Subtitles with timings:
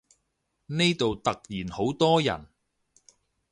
[0.03, 0.03] 呢
[0.95, 2.47] 度突然好多人